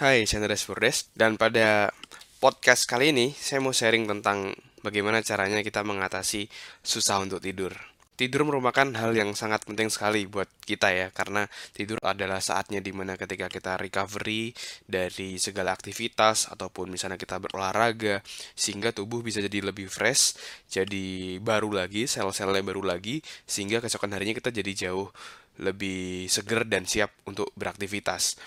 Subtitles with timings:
[0.00, 1.92] Hai, saya Andres Furdes dan pada
[2.40, 6.48] podcast kali ini saya mau sharing tentang bagaimana caranya kita mengatasi
[6.80, 7.76] susah untuk tidur.
[8.16, 11.44] Tidur merupakan hal yang sangat penting sekali buat kita ya, karena
[11.76, 14.56] tidur adalah saatnya di mana ketika kita recovery
[14.88, 18.24] dari segala aktivitas ataupun misalnya kita berolahraga,
[18.56, 20.32] sehingga tubuh bisa jadi lebih fresh,
[20.72, 25.12] jadi baru lagi, sel-selnya baru lagi, sehingga keesokan harinya kita jadi jauh
[25.60, 28.40] lebih seger dan siap untuk beraktivitas.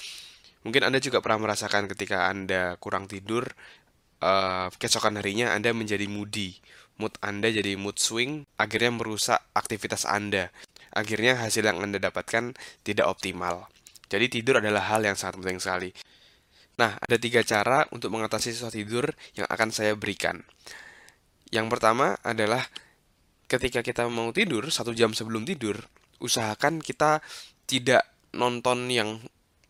[0.63, 3.47] Mungkin Anda juga pernah merasakan ketika Anda kurang tidur,
[4.23, 6.55] uh, keesokan harinya Anda menjadi moody.
[7.01, 10.53] Mood Anda jadi mood swing, akhirnya merusak aktivitas Anda.
[10.93, 12.53] Akhirnya hasil yang Anda dapatkan
[12.85, 13.67] tidak optimal.
[14.07, 15.89] Jadi tidur adalah hal yang sangat penting sekali.
[16.77, 20.41] Nah, ada tiga cara untuk mengatasi susah tidur yang akan saya berikan.
[21.49, 22.65] Yang pertama adalah
[23.49, 25.77] ketika kita mau tidur, satu jam sebelum tidur,
[26.21, 27.21] usahakan kita
[27.65, 29.21] tidak nonton yang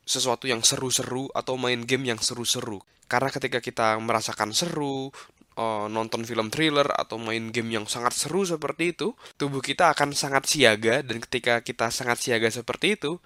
[0.04, 2.84] sesuatu yang seru-seru atau main game yang seru-seru.
[3.08, 5.12] Karena ketika kita merasakan seru,
[5.58, 10.16] uh, nonton film thriller atau main game yang sangat seru seperti itu, tubuh kita akan
[10.16, 13.20] sangat siaga dan ketika kita sangat siaga seperti itu,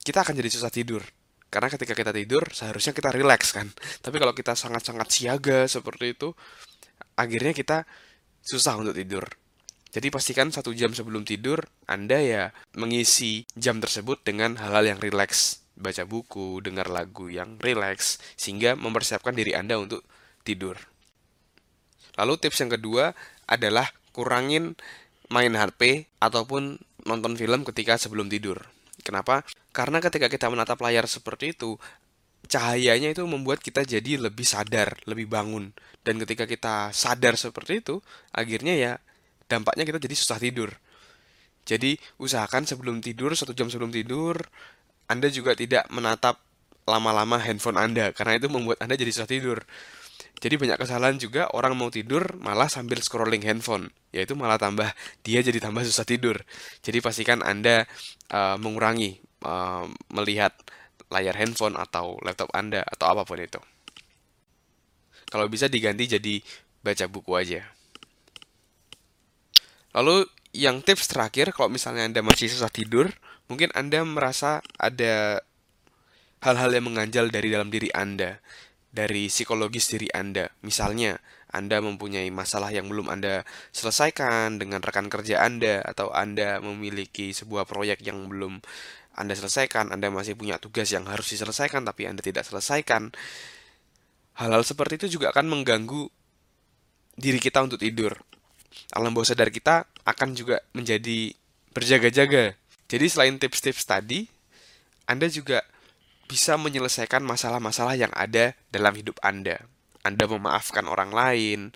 [0.00, 1.02] kita akan jadi susah tidur.
[1.50, 3.66] Karena ketika kita tidur, seharusnya kita rileks kan.
[4.04, 6.30] Tapi kalau kita sangat-sangat siaga seperti itu,
[7.18, 7.78] akhirnya kita
[8.40, 9.26] susah untuk tidur.
[9.90, 12.44] Jadi pastikan satu jam sebelum tidur, Anda ya
[12.78, 19.32] mengisi jam tersebut dengan hal-hal yang rileks baca buku, dengar lagu yang rileks, sehingga mempersiapkan
[19.32, 20.04] diri Anda untuk
[20.44, 20.76] tidur.
[22.20, 23.16] Lalu tips yang kedua
[23.48, 24.76] adalah kurangin
[25.32, 26.76] main HP ataupun
[27.08, 28.60] nonton film ketika sebelum tidur.
[29.00, 29.42] Kenapa?
[29.72, 31.80] Karena ketika kita menatap layar seperti itu,
[32.50, 35.72] cahayanya itu membuat kita jadi lebih sadar, lebih bangun.
[36.04, 38.92] Dan ketika kita sadar seperti itu, akhirnya ya
[39.48, 40.70] dampaknya kita jadi susah tidur.
[41.64, 44.40] Jadi usahakan sebelum tidur, satu jam sebelum tidur,
[45.10, 46.38] anda juga tidak menatap
[46.90, 49.62] lama-lama handphone Anda karena itu membuat Anda jadi susah tidur.
[50.40, 54.88] Jadi banyak kesalahan juga orang mau tidur malah sambil scrolling handphone, yaitu malah tambah
[55.20, 56.40] dia jadi tambah susah tidur.
[56.80, 57.84] Jadi pastikan Anda
[58.32, 59.84] uh, mengurangi uh,
[60.16, 60.56] melihat
[61.12, 63.60] layar handphone atau laptop Anda atau apa pun itu.
[65.28, 66.40] Kalau bisa diganti jadi
[66.80, 67.60] baca buku aja.
[69.92, 70.24] Lalu
[70.56, 73.12] yang tips terakhir kalau misalnya Anda masih susah tidur,
[73.50, 75.42] Mungkin Anda merasa ada
[76.40, 78.38] hal-hal yang mengganjal dari dalam diri Anda,
[78.94, 80.54] dari psikologis diri Anda.
[80.62, 81.18] Misalnya,
[81.50, 83.42] Anda mempunyai masalah yang belum Anda
[83.74, 88.62] selesaikan dengan rekan kerja Anda, atau Anda memiliki sebuah proyek yang belum
[89.18, 93.10] Anda selesaikan, Anda masih punya tugas yang harus diselesaikan, tapi Anda tidak selesaikan.
[94.38, 96.06] Hal-hal seperti itu juga akan mengganggu
[97.18, 98.14] diri kita untuk tidur.
[98.94, 101.34] Alam bawah sadar kita akan juga menjadi
[101.74, 102.59] berjaga-jaga
[102.90, 104.26] jadi selain tips-tips tadi,
[105.06, 105.62] Anda juga
[106.26, 109.62] bisa menyelesaikan masalah-masalah yang ada dalam hidup Anda.
[110.02, 111.70] Anda memaafkan orang lain,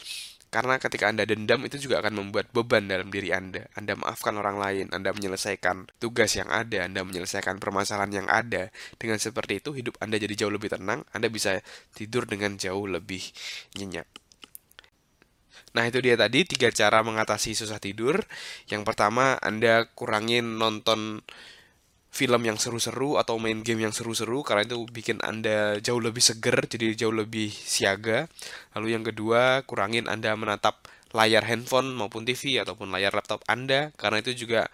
[0.54, 3.66] karena ketika Anda dendam itu juga akan membuat beban dalam diri Anda.
[3.74, 8.70] Anda maafkan orang lain, Anda menyelesaikan tugas yang ada, Anda menyelesaikan permasalahan yang ada.
[8.98, 11.58] Dengan seperti itu, hidup Anda jadi jauh lebih tenang, Anda bisa
[11.94, 13.22] tidur dengan jauh lebih
[13.78, 14.23] nyenyak.
[15.74, 18.22] Nah itu dia tadi tiga cara mengatasi susah tidur.
[18.70, 21.20] Yang pertama Anda kurangin nonton
[22.14, 26.62] film yang seru-seru atau main game yang seru-seru karena itu bikin Anda jauh lebih seger,
[26.70, 28.30] jadi jauh lebih siaga.
[28.78, 34.22] Lalu yang kedua, kurangin Anda menatap layar handphone maupun TV ataupun layar laptop Anda karena
[34.22, 34.70] itu juga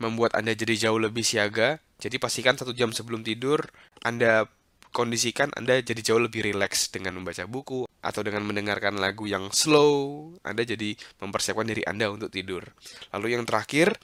[0.00, 1.76] membuat Anda jadi jauh lebih siaga.
[2.00, 3.60] Jadi pastikan satu jam sebelum tidur
[4.00, 4.48] Anda
[4.94, 10.30] kondisikan Anda jadi jauh lebih rileks dengan membaca buku atau dengan mendengarkan lagu yang slow.
[10.46, 12.62] Anda jadi mempersiapkan diri Anda untuk tidur.
[13.10, 13.98] Lalu yang terakhir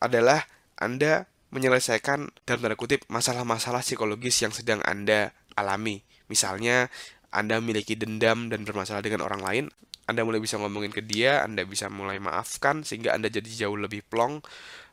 [0.00, 0.48] adalah
[0.80, 6.00] Anda menyelesaikan dalam tanda kutip masalah-masalah psikologis yang sedang Anda alami.
[6.32, 6.88] Misalnya
[7.28, 9.64] Anda memiliki dendam dan bermasalah dengan orang lain,
[10.08, 14.06] Anda mulai bisa ngomongin ke dia, Anda bisa mulai maafkan sehingga Anda jadi jauh lebih
[14.08, 14.40] plong.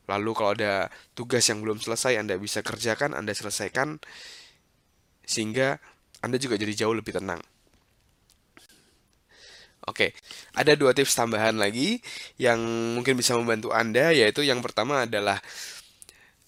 [0.07, 4.01] Lalu kalau ada tugas yang belum selesai Anda bisa kerjakan, Anda selesaikan
[5.27, 5.77] sehingga
[6.23, 7.43] Anda juga jadi jauh lebih tenang.
[9.87, 10.11] Oke,
[10.51, 12.03] ada dua tips tambahan lagi
[12.35, 12.59] yang
[12.97, 15.39] mungkin bisa membantu Anda, yaitu yang pertama adalah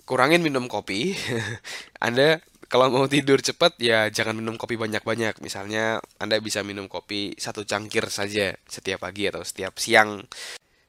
[0.04, 1.14] kurangin minum kopi.
[2.06, 5.42] anda kalau mau tidur cepat ya jangan minum kopi banyak-banyak.
[5.42, 10.22] Misalnya Anda bisa minum kopi satu cangkir saja setiap pagi atau setiap siang.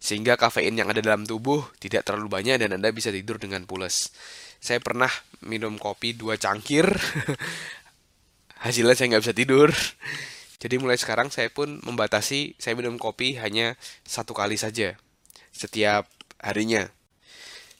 [0.00, 4.12] Sehingga kafein yang ada dalam tubuh tidak terlalu banyak dan Anda bisa tidur dengan pulas.
[4.60, 5.08] Saya pernah
[5.44, 6.84] minum kopi dua cangkir
[8.60, 9.68] hasilnya saya nggak bisa tidur.
[10.60, 15.00] Jadi mulai sekarang saya pun membatasi saya minum kopi hanya satu kali saja
[15.48, 16.04] setiap
[16.36, 16.84] harinya.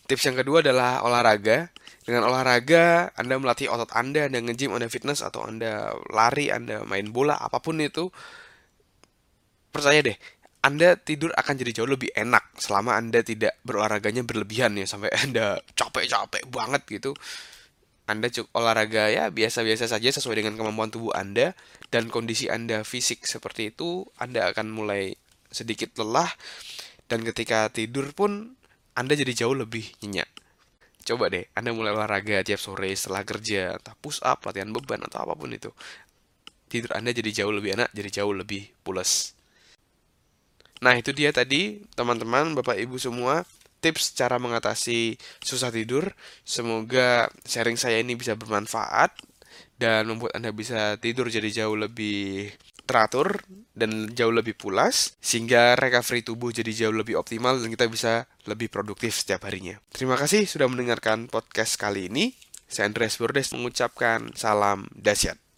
[0.08, 1.68] Tips yang kedua adalah olahraga.
[2.00, 7.12] Dengan olahraga, Anda melatih otot Anda, Anda nge-gym, Anda fitness, atau Anda lari, Anda main
[7.12, 8.08] bola, apa pun itu,
[9.70, 10.16] percaya deh,
[10.64, 15.60] Anda tidur akan jadi jauh lebih enak selama Anda tidak berolahraganya berlebihan ya, sampai Anda
[15.76, 17.14] capek-capek banget gitu.
[18.10, 21.54] Anda cukup olahraga ya biasa-biasa saja sesuai dengan kemampuan tubuh Anda
[21.94, 25.14] dan kondisi Anda fisik seperti itu, Anda akan mulai
[25.54, 26.26] sedikit lelah
[27.06, 28.58] dan ketika tidur pun
[28.98, 30.26] Anda jadi jauh lebih nyenyak.
[31.06, 35.24] Coba deh, Anda mulai olahraga tiap sore setelah kerja, entah push up, latihan beban, atau
[35.24, 35.72] apa pun itu.
[36.68, 39.32] Tidur Anda jadi jauh lebih enak, jadi jauh lebih pules.
[40.84, 43.48] Nah, itu dia tadi, teman-teman, Bapak Ibu semua,
[43.80, 46.12] tips cara mengatasi susah tidur.
[46.44, 49.16] Semoga sharing saya ini bisa bermanfaat
[49.80, 52.52] dan membuat Anda bisa tidur jadi jauh lebih
[52.84, 53.40] teratur
[53.70, 58.66] dan jauh lebih pulas sehingga recovery tubuh jadi jauh lebih optimal dan kita bisa lebih
[58.66, 59.78] produktif setiap harinya.
[59.94, 62.34] Terima kasih sudah mendengarkan podcast kali ini.
[62.70, 65.49] Saya Andreas Bordes mengucapkan salam dahsyat.